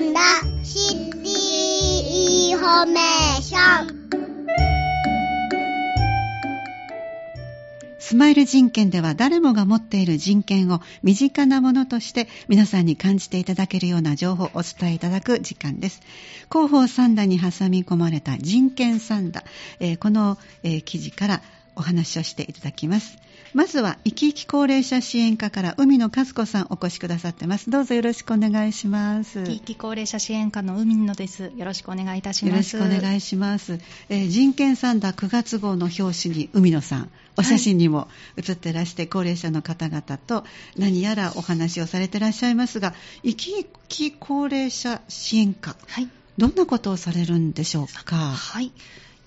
[0.00, 0.20] んだ
[0.64, 4.00] City Information
[7.98, 16.00] スマイル人権では誰もが持っている人権を身近なものとして皆さんに感じていただけるような情報をお伝えいただく時間です。
[16.50, 19.44] 広報さんだに挟み込まれた人権さんだ、
[19.78, 21.42] えー、この、えー、記事から
[21.80, 23.16] お話をしていただきます。
[23.52, 27.68] まずは、生き生き高齢者支援課から海野和子さんお越しくださってます。
[27.68, 29.42] どうぞよろしくお願いします。
[29.42, 31.50] 生き生き高齢者支援課の海野です。
[31.56, 32.76] よろしくお願いいたします。
[32.76, 33.80] よろしくお願いします。
[34.08, 40.44] えー、人権サダー9月号の表紙に海野さん、お写真にも写ってらして、はい、高齢者の方々と
[40.76, 45.74] 何やらお話をされてらっしゃいますが、生き生き高齢者支援課。
[45.88, 46.08] はい。
[46.38, 48.16] どんなことをされるんでしょうか？
[48.16, 48.70] はい。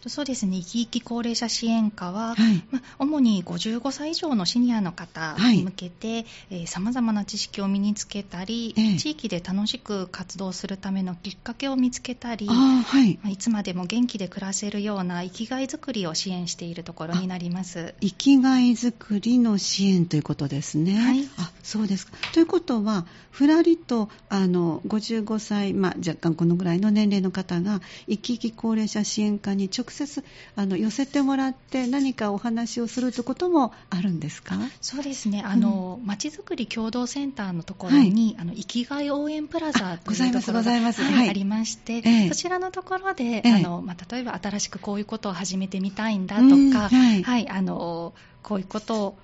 [0.07, 6.25] そうですね、生き生き高齢者支援課は、はい、ま主に55歳以上のシニアの方に向けて、
[6.65, 13.19] さまざ、まな知識を身につけたり、えー、地域で楽しく活動するためのきっかけを見つけたり、はい。
[13.23, 17.95] まいつまでも元気で暮らせるような生きがいづくりを支援しているところになります。
[18.01, 20.99] 生きがいづくりの支援ということですね。
[20.99, 22.13] はい、あそうですか。
[22.33, 30.23] ということは、ふらりとあの55歳、まあ、若干このぐらいの年齢の方が、生き生き高齢者支援課に直接
[30.55, 34.55] あの寄せてもらって何かお話をするということもあるんですか？
[34.81, 35.41] そうですね。
[35.45, 49.17] あの、まちづくり共同センターのところに、はい、あの生きがい応援プラザというところがはい、ありまして、ええ、そちらのところで、え、あのまあ、例えば新しくこういうことを始めてみたいんだとか、はい、はい、あのこういうことを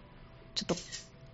[0.56, 0.76] ちょっと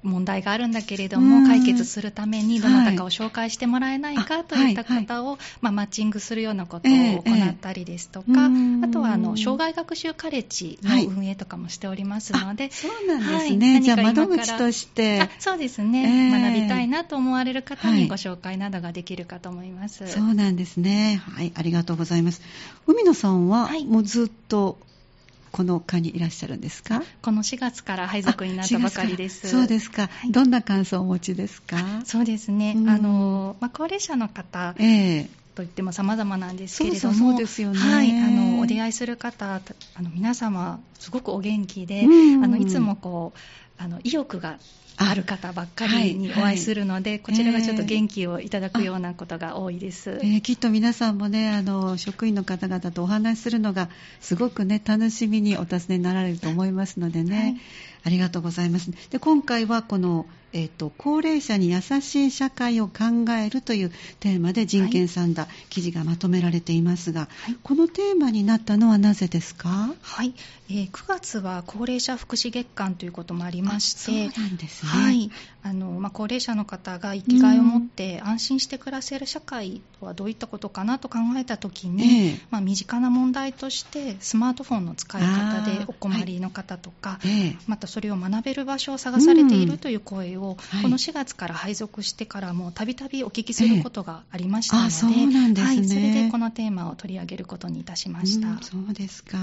[0.05, 8.27] 問題があるんだけれども、解決するためにどなたかを紹介してもらえないかといった方を、まあ、マッチングするようなことを行ったりですとか、
[8.83, 15.29] あとはあの障害学習カレッジの運営とかもしておりますので、そうなんですね、じゃあ窓口として。
[15.39, 21.21] そうですね、学びたいなと思われる方にご紹介などができるかと思います、そうなんですね。
[21.25, 22.41] はいありがとうございます。
[22.87, 24.77] 海野さんは、もうずっと
[25.55, 27.01] この課にいらっしゃるんですか？
[27.21, 29.47] この4月から配属になったばかりです。
[29.47, 31.77] そうですか、はい、どんな感想をお持ちですか？
[32.03, 32.73] そうですね。
[32.75, 35.29] うん、あの、まあ、高齢者の方、ええ。
[35.55, 37.79] といっても様々なんですけれども、そうね。
[37.79, 39.61] はい、あのお出会いする方、あ
[40.01, 44.59] の皆様すごくお元気で、うん、あのいつもこうあの意欲が
[44.97, 53.89] ある方ばっかりにお会いするので、はいはい、こちらがちょっと元気をいただくようなことが多いです、えー、きっと皆さんもねあの職員の方々とお話しするのが
[54.21, 57.57] すごくね楽しみにお尋ねになられると思いますのでね、はい、
[58.05, 58.91] ありがとうございます。
[59.09, 70.33] で今回はこのえーと、高齢者に優しい社会を考えるというテーマで人権三打、はい、記事がまとめられていますが、はい、このテーマになったのはなぜですか、はい。
[70.69, 74.89] えー、9月は高齢者福祉月間ということもありまして、そうなんですね。
[74.89, 75.29] はい。
[75.61, 87.27] あのまあ、高齢者の方が生きがいを持って安心して暮らせる社会とはどういったことかなと考えたときに、えー、まあ、身近な問題としてスマートフォンの使い方でお困りの方とか、はい。
[87.27, 98.47] えー、またそれを学べる場所を探されているという声をを、この4月から配属してからもたびたびお聞きすることがありましたので、えそうなんですね、はい、それでこのテーマを取り上げることにいたしました。
[98.49, 99.37] うん、そうですか。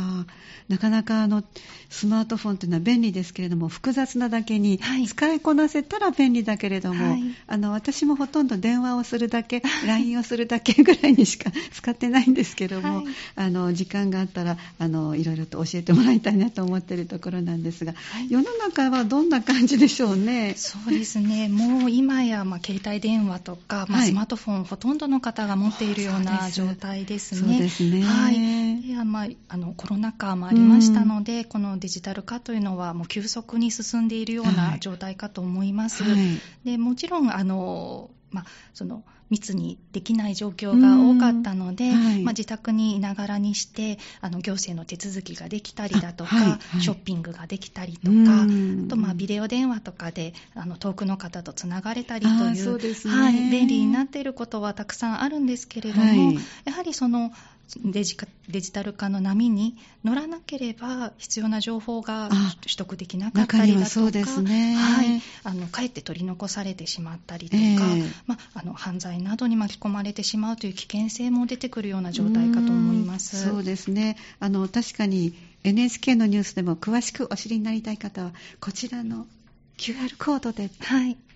[0.69, 1.43] なかなかあの
[1.91, 17.95] スマートフォンというのは便利ですけれども、複雑なだけに、使いこなせたら便利だけれども、はい、あの私もほとんど電話をするだけ、 LINE をするだけぐらいにしか 使ってないんですけども、はい、あの時間があったらあのいろいろと教えてもらいたいなと思っているところなんですが、
[18.29, 20.55] 世の中はどんな感じでしょうね。
[20.57, 27.53] そうですねね、もう今や、まあ、携帯電話とか、まあ、スマートフォン、ほとんどの方が持っているような状態ですね。
[27.53, 28.03] そうですね。
[28.03, 28.83] はい。
[28.83, 36.05] でまあ、あのコロナ禍もありましたので、うん、このデジタル化というのはもう急速に進んでいるような状態かと思います。
[36.05, 38.45] はい、でもちろんあのまあ、
[38.75, 46.51] その密にできない状況が多かったので、はい、まあ、自宅にいながらにしてあの行政の手続きができたりだとか、はい。
[46.51, 56.35] はい、ショッピングができたりとかあと、まあ、ビデオ電話とかであの遠くの方とつながれたりという、ね、はい、便利になっていることはたくさんあるんですけれども、
[56.65, 57.33] やはりその
[57.85, 58.17] デジ
[58.49, 62.29] デジタル化の波に乗らなければ必要な情報が
[62.61, 73.43] 取得できなかったりだとか、ね、はい、あのかえって取り残されてしまったりとか、えー、まあの犯罪などに巻き込まれてしまうという危険性も出てくるような状態かと思います。
[73.45, 74.17] そうですね。
[74.41, 75.35] あの確かに
[75.65, 79.27] NHK のニュースでも詳しくお知りになりたい方はこちらの
[79.79, 80.71] QR コードで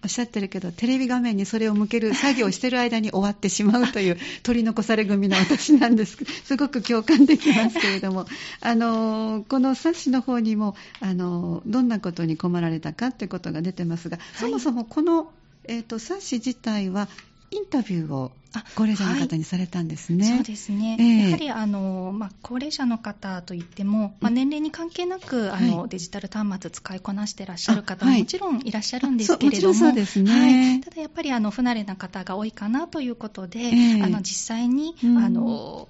[0.02, 6.18] おっしゃってるけど、はい、テレビ画面にそれを向ける作業をしてる間に終わってしまうという 取り残され組の私なんです。
[6.44, 7.80] すごく共感できます。
[7.80, 8.26] けれども
[8.60, 15.32] あのこの冊子の方にもあのどんなことに困られたかということが出てますが、はい、そもそもこの、
[15.64, 17.08] えーと、冊子自体は
[17.50, 18.32] インタビューを
[18.74, 20.26] 高齢者の方にされたんですね。
[20.26, 20.96] はい、そうですね。
[20.98, 35.88] えー、やはりあの、まあ、高齢者の方といっても、まあ、年齢に関係なく、あの、デジタル端末使いこなしてらっしゃる方ももちろんいらっしゃるんですけれども、そうですね、はい、ただやっぱりあの不慣れな方が多いかなということで、えー、あの実際に、あの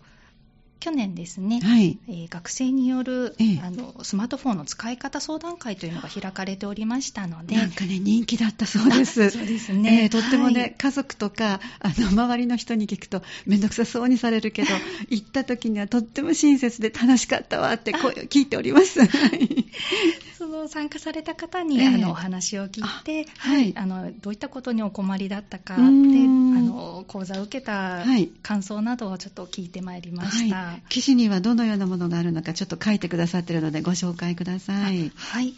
[0.78, 9.31] 去年ですね、はい、えー、学生による、ええ、あのスマートフォンの使い方相談会というのが開かれておりましたのでなんかね人気だったそうです。
[9.31, 14.69] そうですね、えー、とってもね、はい、家族とかあの周りの人に聞くと面倒くさそうにされるけど
[15.08, 19.00] 行った時にはとっても親切で楽しかったわって声を聞いております
[20.68, 28.04] 参加された方に、えー、あのお話を聞いて、はい、あのどういったことにお困りだったかってあの講座を受けた
[28.42, 30.56] 感想などをちょっと聞いてまいりました。
[30.56, 35.12] はい記事にはどのようなものがあるのかちょっと書いてくださっているのでご紹介ください。
[35.14, 35.54] はい。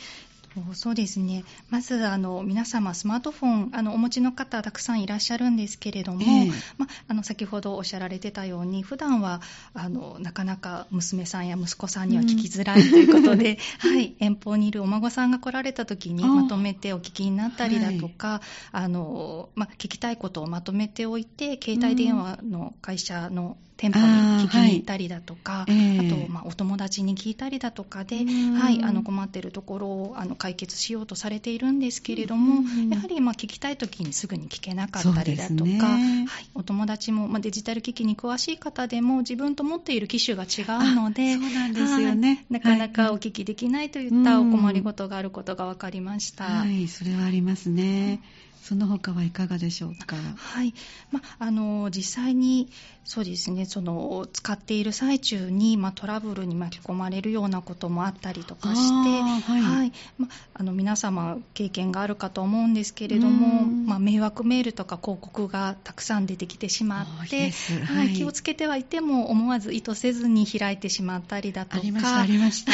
[0.74, 1.44] そうですね。
[1.70, 9.40] まず、あの、皆様、スマートフォン、あの、お持ちの方、たくさんいらっしゃるんですけれども、えー、ま、あの、先ほどおっしゃられてたように、普段は、
[9.74, 18.40] あの、なかなか娘さんや息子さんには聞きづらいということで、うん、はい、遠方にいるお孫さんが来られた時に、まとめてお聞きになったりだとか、はい、
[18.72, 46.44] あの、ま、聞きたいことをまとめておいて、携帯電話の会社の店舗に聞きに行ったりだとか、あはい、あと、まあ、お友達に聞いたりだとかで、はい、あの困っているところをあの解決しようとされているんですけれども、やはりまあ聞きたいときにすぐに聞けなかったりだとか、ね、はい、お友達も、まあ、デジタル機器に詳しい方でも自分と持っている機種が違うので、そうなんですよね、なかなかお聞きできないといったお困りごとがあることが分かりました。
[46.44, 48.20] はい、それはありますね。
[48.68, 50.16] その他はいかがでしょうか？
[50.36, 50.74] はい、
[51.10, 52.68] まあの実際に
[53.02, 67.50] そうですね、その使っている最中に、まあ、トラブルに巻き込まれるようなこともあったりとかして、はい、はい、まあ、の皆様経験があるかと思うんですけれども、まあ、迷惑メールとか広告がたくさん出てきてしまって、
[67.86, 71.78] はい、気をつけてはいても思わず意図せずに開いてしまったりだとか。
[71.78, 72.72] ありましたありました。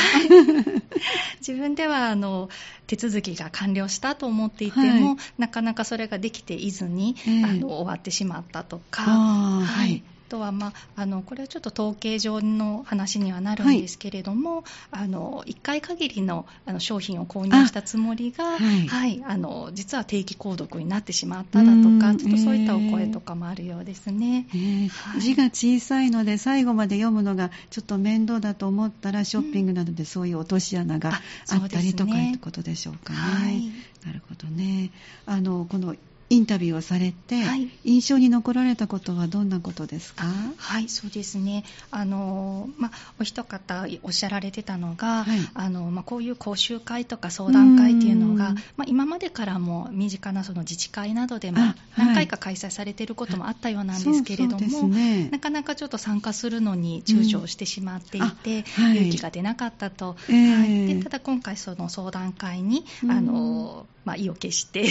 [1.38, 2.49] 自分ではあの
[2.88, 9.02] 手続きが完了したと思っていても、はい、なかなかそれができていずに、えー、あの終わってしまったとか。
[9.02, 10.02] はい
[10.34, 14.56] とは、まあ、あのこれはちょっと統計上の話にはなるんですけれども、
[14.90, 31.10] はい、あの1回限りのあの商品を購入したつもりが、はい、はい、あの実は定期購読になってしまっただとか、ちょっとそういったお声とかもあるようですね、えーはい、字が小さいので、最後まで読むのがちょっと面倒だと思ったら、ショッピングなどでそういう落とし穴が
[31.50, 33.19] あったりとか、いうことでしょうかね。
[33.19, 33.72] はい、
[34.04, 34.90] なるほどね。
[35.26, 35.94] あのこの
[36.30, 40.24] インタビューをされて、はい、印象に残られたことはどんなことですか？
[40.56, 41.64] はいそうですね。
[41.90, 42.90] あの、ま、
[43.20, 51.58] お一方おっしゃられてたのが、はい、あのま、こういう講習会とか相談会っていうのが、ま、今までからも身近なその自治会などでも
[51.96, 64.84] 何回か開催されていることもあったようなんですけれども、ね、なかなかちょっと参加するのに躊躇してしまっていて、うん、勇気が出なかったと、えー、でただ今回その相談会に、あのまあ、意を決して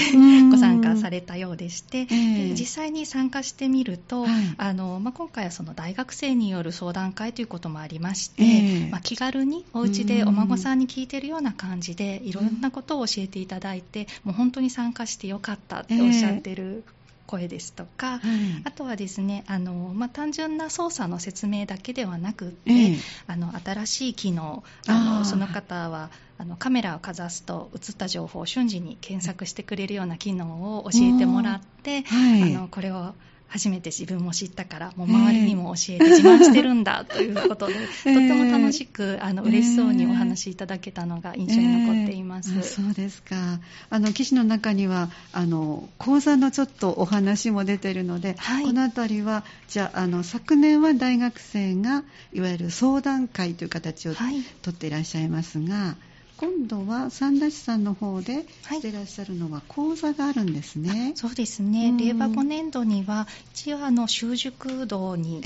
[0.49, 16.83] ご参加されたようでして、えー、で実際に参加してみると、はい、あのまあ、今回はその大学生による相談会ということもありまして、えー、まあ、気軽にお家でお孫さんに聞いてるような感じでいろんなことを教えていただいて、もう本当に参加してよかったっておっしゃってる
[17.25, 18.21] 声ですとか、はい、
[18.63, 22.97] あとはですねあの、まあ、単純な操作の説明だけではなくて、えー、
[23.27, 26.09] あの新しい機能あのその方は
[26.43, 33.13] あのカメラをかざすと映った情報を瞬時に検索してくれるような機能を教えてもらって、はい、あのこれを
[33.47, 43.61] 初めて自分も知ったからもう周りにも教えて自慢してるんだということで、 えー、とっても楽しくあの嬉しそうにお話しいただけたのが印象に残っています、えー、そうですか。
[43.89, 54.15] あの記事の中にはあの講座のちょっとお話も出ているので、はい、この辺りはじゃあの昨年は大学生がいわゆる相談会という形を
[54.61, 60.89] とっていらっしゃいますが、はい今度は三田市さんの方でしてらっしゃるのは講座があるんですね。
[60.89, 61.93] はい、そうですね。
[61.97, 65.41] 令和5年度には一応あの習熟度に、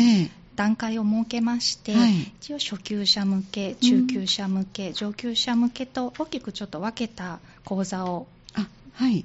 [0.56, 8.28] 段階を設けまして、はい、一応初級者向け、中級者向け、うん、上級者向けと大きくちょっと分けた講座を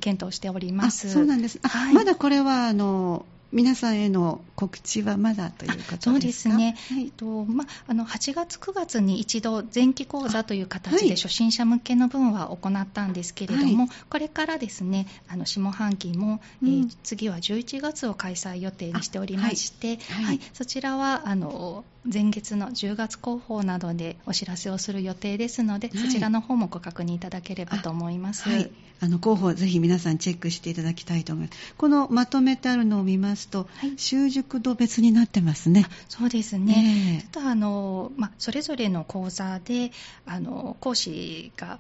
[0.01, 1.11] 検討しております。
[1.11, 1.59] そうなんです。
[1.63, 5.97] はい、まだこれはあの皆さんへの告知はまだということですか？
[6.01, 28.43] そうですね、はい、とまあ、の8月、9月に一度、前期講座という形で初心者向けの分は行ったんですけれども、はい、これからですねあの下半期も、うん、えー、次は11月を開催予定にしておりまして、はい、はい、そちらはあの前月の10月広報などでお知らせをする予定ですので、そちらの方もご確認いただければと思います。
[28.49, 31.75] はい、あの広報、ぜひ皆さんチェックしていただきたいと思います。
[31.77, 35.87] このまとめてあるのを見ますますと、はい、習熟度別になってますね。
[36.09, 37.23] そうですね。
[37.25, 39.91] えー、あの、まあ、それぞれの講座で
[40.27, 41.79] あの講師が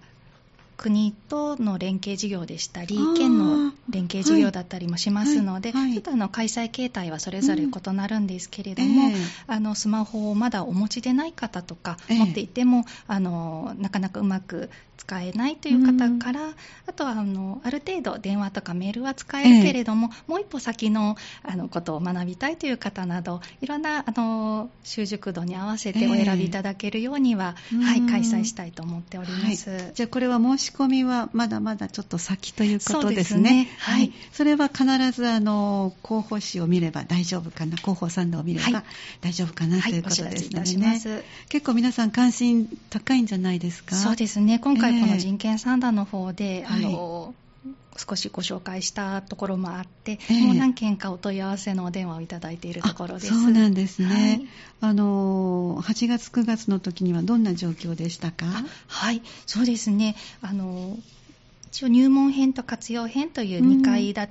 [0.82, 5.82] 国との連携事業でしたり、県の連携事業だったりもしますので、はい。
[5.82, 9.14] はい、ちょっとあの開催形態はそれぞれ異なるんですけれども、うんえ。
[9.14, 12.14] ー、あのスマホをまだお持ちでない方とか、え。
[12.14, 14.70] ー、持っていてもあのなかなかうまく
[15.02, 16.54] 使えないという方から、うん、
[16.86, 33.40] あとはあのある程度電話とかメールは使えるけれども、えー、もう一歩先のあのことを学びたいという方などいろんなあの習熟度に合わせてお選びいただけるようには、えー、はい、開催したいと思っております、はい、じゃあこれは申し込みはまだまだちょっと先ということですね。
[33.40, 33.68] すね。
[33.78, 38.84] はい、はい、それは必ずあの広報誌を見れば大丈夫かな、広報サンドを見れば
[39.20, 41.00] 大丈夫かな、はい、ということですね、
[41.48, 43.96] 結構皆さん関心高いんじゃないですか？
[43.96, 44.58] そうですね。
[44.58, 47.34] 今回この人権サンダーの方で、えー、あの、はい
[47.96, 53.28] 少しご紹介したところもあって、えー、もう何件かお問い合わせのお電話をいただいているところです。
[53.28, 54.08] そうなんですね、
[54.80, 58.46] はい、あの8月、9月の時にはどんな状況でしたか？
[58.86, 60.16] はいそうですね。
[60.40, 60.98] あの
[61.68, 64.28] 一応入門編と活用編という2回だ、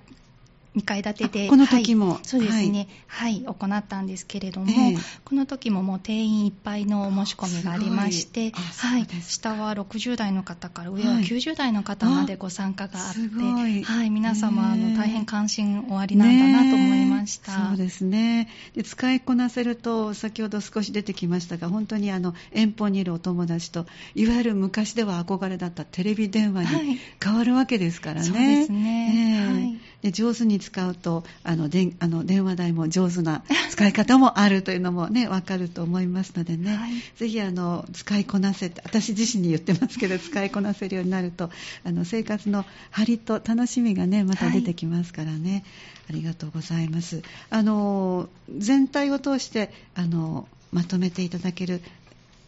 [0.75, 17.51] 2階建てで、この時も、はい、そうですね、はい、はい、行ったんですけれども、えー、この時ももう定員いっぱいのお申し込みがありまして、はい、下は60代の方から上は90代の方までご参加があって、はい、皆様、あの大変関心おありなんだなと思いました。
[17.51, 18.49] ね、そうですね。
[18.73, 18.83] で。
[18.83, 23.85] 使いこなせると、先ほど少し出てきましたが、本当にあの遠方にいるお友達と、
[24.15, 28.27] いわゆる昔では憧れだったテレビ電話に変わるわけですからね。
[28.27, 29.47] そうですね。
[29.47, 29.51] え。
[29.51, 41.49] ー、はいで上手に使うとあのであの電話代も上手な 使い方もあるというのもね分かると思いますのでね、はい、ぜひあの使いこなせて私自身に言ってますけど使いこなせるようになると
[41.83, 45.63] あの生活の張りと楽しみがねまた出てきますからね、はい、
[46.09, 47.21] ありがとうございます。
[47.49, 51.81] あの全体を通してあのまとめていただける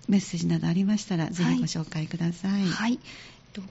[0.08, 2.66] メッセージなどありましたら、ぜひご紹介ください。
[2.66, 3.00] はい、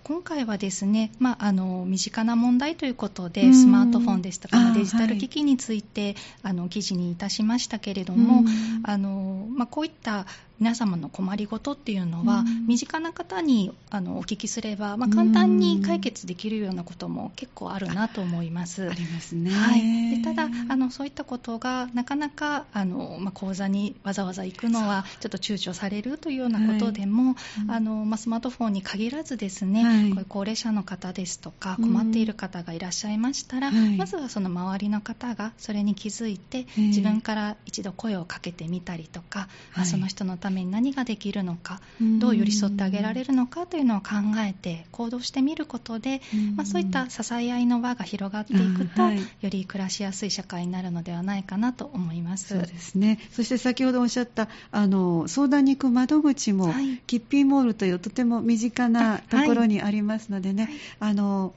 [0.05, 8.45] 今回はですね、まあ、あの身近な問題ということで、スマートフォンですとか、デジタル機器について、はい、あの記事にいたしましたけれども、
[8.85, 10.27] あのまあ、こういった
[10.63, 18.89] 皆様の困りごとっていうのは、身近な方にあのお聞きすれば、まあ、簡単に解決できるようなことも結構あるなと思います。
[18.89, 19.51] ありますね。
[19.51, 27.35] はい、でただあの、そういったことがなかなかあの、まあ、講座にわざわざ行くのはちょっと躊躇されるというようなことでも、はい、
[27.67, 39.49] あのまあ、スマートフォンに限らずですね、はい、こういう高齢者の方ですとか、困っている方がいらっしゃいましたら、まずはその周りの方がそれに気づいて、自分から一度声をかけてみたりとか、
[39.85, 41.81] その人のために何ができるるのか、
[42.21, 46.21] どう寄り添ってあげられるのかというのを考えて行動してみることで、
[46.57, 52.49] まあ、そういった支え合いの輪が広がっていくと、はい、より暮らしやすい社会になるのではないかなと思います。
[52.49, 53.19] そうですね。
[53.33, 60.65] そして先ほどおっしゃったあの相談に行く窓口も、はい、キッピーモールというとても身近なところにありますのでね、
[60.99, 61.55] はい、あの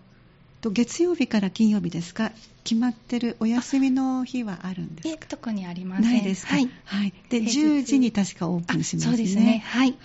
[0.64, 2.32] 月曜日から金曜日ですか？
[2.65, 5.25] 決まってるお休みの日はあるんですか？
[5.29, 6.03] 特にありません？
[6.03, 9.12] ないですか、はい、はい、で10時に確かオープンしますね。
[9.17, 9.63] そうですね。
[9.65, 9.95] はい。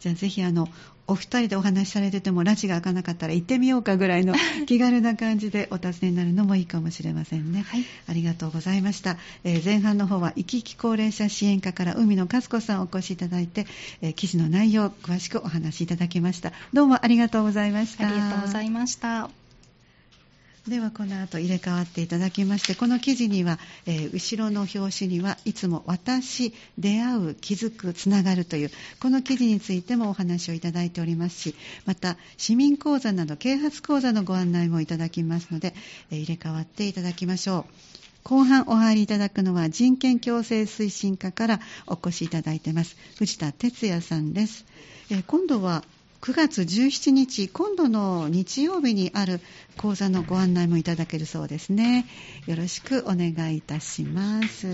[0.00, 0.68] じゃあぜひあの
[1.06, 4.34] お二人でお話しされてても拉致が開かなかったら行ってみようかぐらいの
[4.66, 7.62] 気軽な感じでお尋ねになるのもいいかもしれませんね。
[7.66, 9.16] はい、ありがとうございました。
[9.44, 13.66] えー、前半の方は生き生き高齢者支援課から海野和子さんお越しいただいて、
[14.02, 16.52] えー、記事の内容を詳しくお話しいただきました。
[16.72, 18.06] どうもありがとうございました。
[18.06, 19.47] ありがとうございました。
[20.68, 28.70] ではこの後入れ替わっていただきましてこの記事には、えー、後ろの表紙にはいつも私出会う気づくつながるという
[29.00, 31.54] この記事についてもお話をいただいておりますし
[31.86, 35.74] また市民講座など啓発講座のご案内もいただきますので、
[36.10, 37.64] えー、入れ替わっていただきましょう。
[38.24, 42.96] 後半お入りいただくのは人権共生推進課からお越しいただいています。
[43.16, 44.66] 藤田哲也さんです、
[45.10, 45.82] えー、今度は
[46.20, 49.40] 9月17日、今度の日曜日にある
[49.76, 52.06] 講座のご案内もいただけるそうですね。
[52.46, 54.66] よろしくお願いいたします。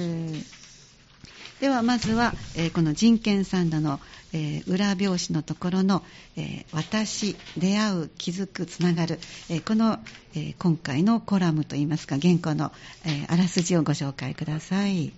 [1.60, 4.00] ではまずは、えー、この人権サンダの、
[4.32, 6.02] えー、裏表紙のところの、
[6.36, 9.20] えー、私、出会う、気づく、つながる、
[9.50, 9.98] えこの、
[10.34, 12.72] え今回のコラムといいますか原稿の、
[13.04, 15.12] えあらすじをご紹介ください、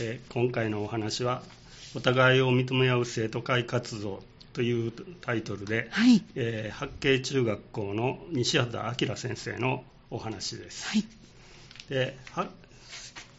[0.00, 1.42] え今回のお話は
[1.94, 4.22] お互いを認め合う生徒会活動
[4.52, 6.22] というタイトルで、はい。
[6.34, 10.88] えー、八景中学校の西畑明先生のお話です。
[10.88, 11.04] はい、
[11.88, 12.16] で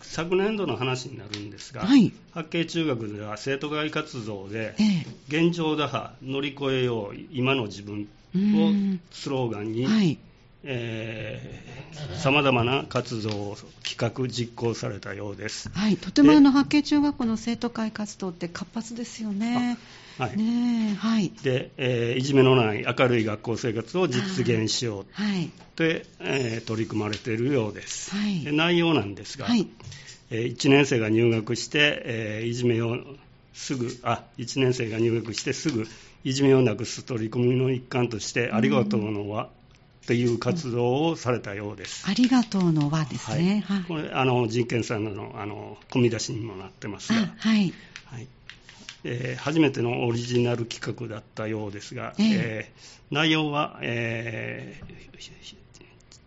[0.01, 8.05] 昨年度の話になるんですが、はい、八景中学では生徒会活動で、え現状打破乗り越えよう今の自分を
[9.11, 10.19] スローガンに、はい、
[12.15, 15.69] さまざまな活動を企画、実行されたようです。
[15.73, 19.77] はい、とてもあの八景中学校の生徒会活動って活発ですよね。
[20.17, 25.05] はい、ねはい、で、えー、いじめのない明るい学校生活を実現しよう。
[25.05, 25.49] と、はい。
[25.75, 28.11] でえー、取り組まれているようです。
[28.11, 29.67] はい、で内容なんですが、はい。
[30.29, 32.97] えー、1年生が入学して、えー、いじめを
[33.53, 35.87] すぐあ1年生が入学してすぐ
[36.23, 39.49] いじめをなくす取り組みの一環として、ありがとうの輪
[40.07, 42.05] という活動をされたようです。
[42.07, 43.63] ありがとうの輪ですね。
[43.67, 47.73] はい、これあの人権さんのあの込み出しにもなってますが、はい、
[48.05, 48.27] はい
[49.03, 55.03] えー、初めてのオリジナル企画だったようですが、えー、えー、内容は、えー、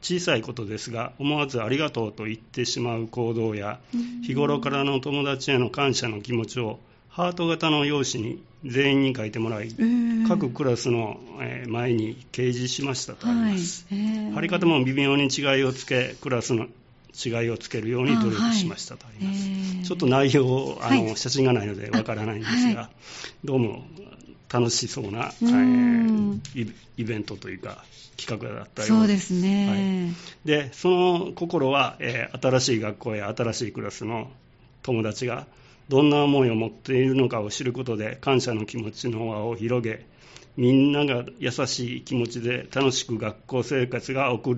[0.03, 3.81] 小さいことですが思わずありがとうと言ってしまう行動や
[4.23, 6.79] 日頃からの友達への感謝の気持ちを
[7.09, 9.71] ハート型の用紙に全員に書いてもらい、
[10.29, 11.19] 各クラスの
[11.67, 16.67] 前に掲示しましたとあります、はい、貼り方も微妙に違いをつけクラスの
[17.25, 22.91] 違いをつけるように努力しましたとあります、はい、ちょっと内容あの、はい、写真がないのでわからないんですが、
[23.45, 23.85] どうも
[24.53, 27.85] 楽しそうな、えー、イベントというか
[28.17, 30.13] 企画だったようそうですね、
[30.45, 34.31] でその心は、えー、新しい学校や新しいクラスの
[34.83, 35.47] 友達が
[35.89, 40.07] どんな思いを持っているのかを知ることで感謝の気持ちの輪を広げ
[40.57, 44.55] みんなが優しい気持ちで楽しく学校生活が送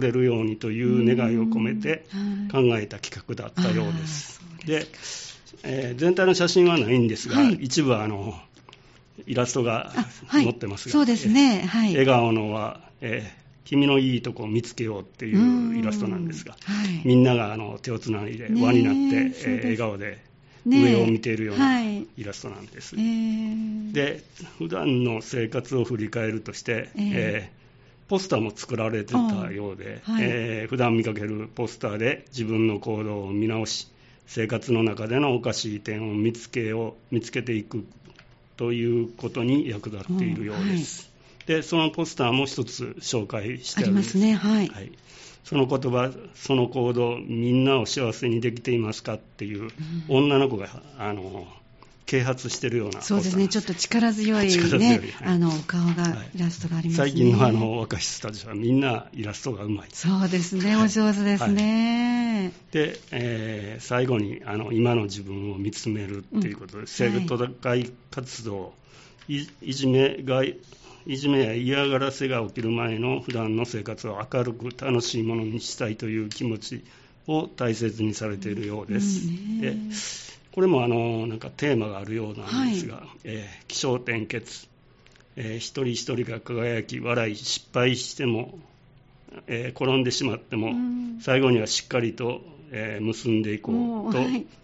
[0.00, 2.04] れるようにという願いを込めて
[2.52, 4.40] 考えた企画だったようです。
[4.66, 4.86] で
[5.64, 8.34] えー、全体の写真はないんですが、はい、一部はあの
[9.26, 9.92] イラストが
[10.30, 20.24] 載ってますが、そうですね、はい、笑顔のは、えー君のいいとこを見つけようっていうイラストなんですが、はい、みんながあの手をつないで輪になって、えー、笑顔で
[20.68, 22.96] 上を見ているようなイラストなんです。
[22.96, 24.22] はい、で
[24.58, 30.24] 普段の生活を振り返るとして、えー、えー、ポスターも作られてたようで、はい。
[30.24, 33.88] えー、普段見かけるポスターで自分の行動を見直し
[34.26, 37.86] 生活の中でのおかしい点を見つけよう見つけていく
[38.56, 41.10] ということに役立っているようです。
[41.38, 44.34] はい、でそのポスターも一つ紹介してありますね。
[44.34, 44.92] はい、はい
[45.48, 49.70] その言葉、その行動、みんなを幸せにできていますかっていう
[50.06, 51.46] 女の子が、あの
[52.04, 54.46] 啓発してるようなそうですね、ちょっと力強い
[54.78, 59.88] ね、い、あの顔が、イラストがあります、ね、最近のあの若い人たちはみんなイラストがうまい。
[59.90, 62.52] そうですね、お上手ですね。
[62.72, 68.74] はい、で、えー、最後にあの今の自分を見つめるっていうことで、うん、生徒会活動、
[69.28, 70.42] いいじめが
[71.08, 76.84] いじめや嫌がらせが起きる前の普段の生活を明るく楽しいものにしたいという気持ち
[77.26, 79.26] を大切にされているようです。
[79.26, 79.74] うんで
[80.52, 84.66] これもあのなんかテーマがあるようなんですが、はい、えー、気象転結、
[85.36, 88.58] えー、一人一人が輝き笑い失敗しても、
[89.46, 92.40] えー、転んでしまっても、うん、最後にはしっかりと、
[92.72, 94.18] えー、結んでいこうと、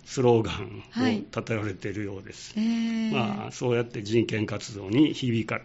[0.04, 5.60] スローガンを立てられているようです、はいまあ、そうやって人権活動に響か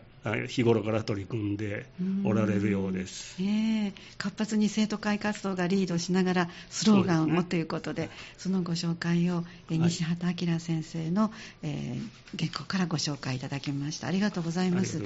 [0.47, 1.85] 日頃から取り組んで
[2.25, 11.31] おられるようです、えー、活発に生徒会活動がリードしながらスローガンをということでそのご紹介を、え西畑明先生の、
[11.63, 14.07] えー、原稿からご紹介いただきました。
[14.07, 15.01] ありがとうございます。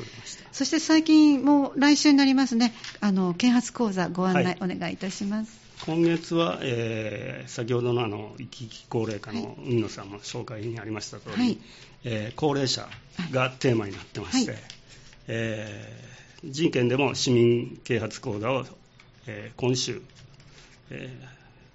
[0.52, 2.74] そして最近もう来週になりますね。
[3.00, 11.58] あの啓発講座ご案内お願いいたします、今月は、えー、先ほどのあの生き生き高齢化の海野さんも紹介にありました通り、はい、
[12.04, 12.88] えー、高齢者
[13.32, 14.62] がテーマになってまして、はい
[15.28, 18.66] えー、人権でも市民啓発講座を、
[19.28, 20.02] えー、今週、
[20.90, 21.10] え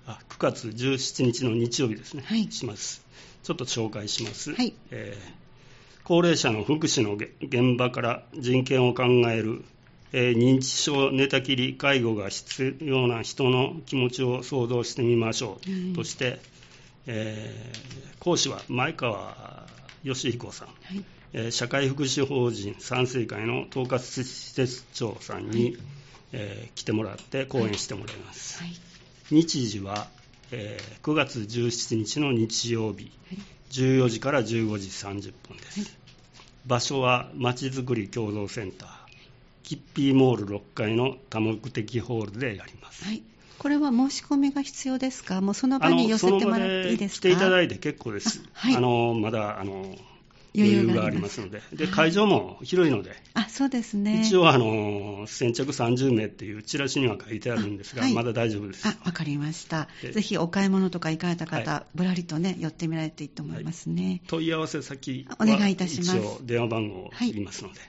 [0.06, 3.02] ー、あ9月17日の日曜日ですね、はい、します。
[3.42, 4.54] ちょっと紹介します。
[4.54, 9.64] はいえー、高齢者の福祉の現場から人権を考える、
[10.12, 15.58] えー、認知症、寝たきり、介護が必要な人の気持ちを想像してみましょ
[15.92, 16.40] う、として、
[17.06, 19.66] えー、講師は前川
[20.04, 20.68] 義彦さん。
[20.68, 21.17] はい
[21.50, 25.78] 社会福祉法人山水会の統括施設長さんに、はい、
[26.32, 28.72] えー、来てもらって講演してもらいます、はい、
[29.30, 30.08] 日時は、
[30.52, 33.38] えー、9月17日の日曜日、はい、
[33.70, 34.44] 14時から15
[34.78, 35.98] 時30分です、
[36.66, 38.88] 場所はまちづくり共同センター
[39.62, 43.04] キッピーモール6階の多目的ホールでやります、
[43.58, 45.42] これは申し込みが必要ですか？
[45.42, 47.20] もうその場に寄せてもらっていいですか？
[47.20, 48.40] 来ていただいて結構です。
[48.54, 49.94] あ、はい、のまだあの
[50.54, 54.22] 余裕がありますので、で会場も広いので、あそうですね。
[54.24, 58.86] 一応あの、先着30名っていうチラシには書いてあるんですが、はい、まだ大丈夫です。
[58.86, 64.02] あわかりました、ぜひお買い物とか行かれた方、はい、ぶらりとね、寄ってみられていいと思いますね。
[64.04, 66.16] はい、問い合わせ先はお願いいたします。
[66.16, 67.80] 一応、電話番号を言いますので、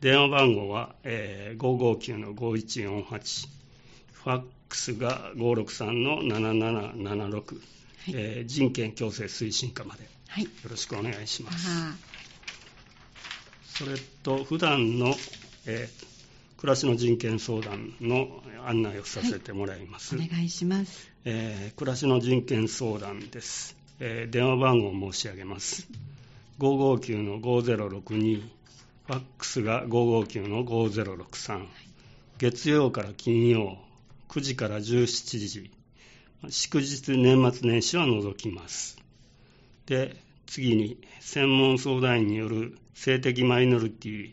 [0.00, 3.48] 電話番号は、えー、559-5148。
[4.12, 8.14] ファックスが563の7776、はい。
[8.14, 11.68] えー、人権共生推進課まで、はい、よろしくお願いします。
[13.66, 15.12] それと、普段の、
[15.66, 18.28] えー、暮らしの人権相談の
[18.64, 20.16] 案内をさせてもらいます。
[20.16, 23.76] はい、お願いします、えー、暮らしの人権相談です。
[23.98, 25.88] えー、電話番号を申し上げます。
[26.60, 28.40] 559の5062、
[29.06, 31.66] ファックスが559の5063、
[32.38, 33.78] 月曜から金曜、
[34.28, 35.70] 9時から17時、
[36.50, 39.00] 祝日、年末年始は除きます。
[39.90, 40.14] で、
[40.46, 44.30] 次に、専門相談員による性的マイノリティ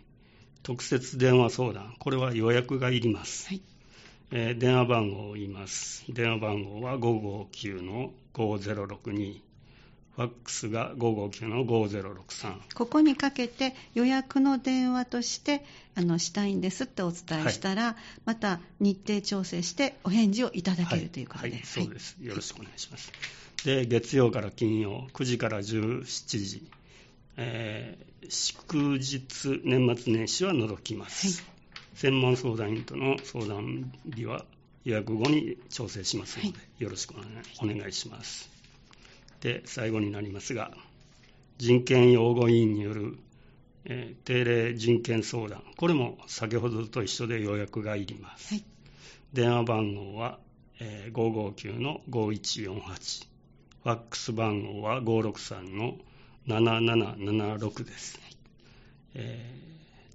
[0.62, 3.48] 特設電話相談、これは予約がいります。
[3.48, 3.62] はい
[4.30, 6.06] えー、電話番号を言います。
[6.10, 9.47] 電話番号は559の5062。
[10.18, 12.74] ファックスが559の5063。
[12.74, 22.18] ここにかけて予約の電話としてあのしたいんですってお伝えしたら、はい、また日程調整してお返事をいただける、はい、ということで、はい、そうです。
[22.20, 23.12] よろしくお願いします。
[23.64, 26.04] で、月曜から金曜、9時から17
[26.40, 26.68] 時、
[27.38, 31.44] えー、祝日、年末年始は除きます。
[31.94, 34.46] 専門相談員との相談日は
[34.84, 37.14] 予約後に調整しますので、よろしく
[37.62, 38.57] お願いします。
[39.41, 40.71] で、最後になりますが、
[41.58, 43.17] 人権擁護委員による、
[43.86, 48.56] えー、定例人権相談、これも先ほどと一緒で予約がいります。
[48.56, 48.65] はい、
[49.34, 50.39] 電話番号は、
[50.80, 53.28] えー、559の5148、
[53.84, 55.97] ファックス番号は563の
[56.47, 58.19] 7776です。
[58.21, 58.38] はい
[59.15, 59.52] え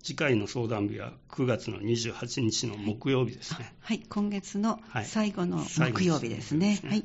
[0.01, 3.75] ー、次回の相談日は9月の28日の木曜日ですね。
[3.81, 6.81] はい、今月の最後の木曜日ですね。
[6.85, 7.05] はい、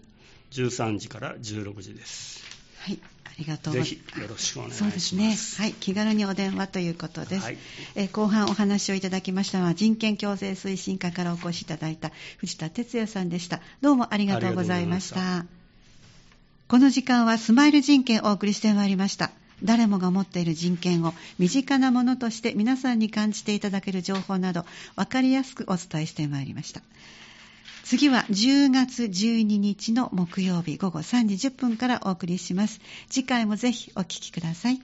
[0.52, 2.44] 13時から16時です。
[2.80, 3.00] はい。
[3.26, 3.96] ありがとうございます。
[3.96, 4.90] ぜひよろしくお願いします。
[4.90, 5.64] そうですね。
[5.64, 5.74] はい。
[5.74, 7.44] 気軽にお電話ということです。
[7.44, 7.58] はい、
[7.96, 13.62] え後半お話をいただきましたのは、人権共生推進課からお越しいただいた藤田哲也さんでした。
[13.82, 15.46] どうもありがとうございました。
[16.68, 19.32] この時間はスマイル人権をお送りしてまいりました。
[19.64, 26.82] 誰もが持っている人権を身近なものとして皆さんに感じていただける情報など分かりやすくお伝えしてまいりました。
[27.88, 32.82] 次は10月12日の木曜日午後3時10分からお送りします。
[33.10, 34.82] 次回もぜひお聴きください。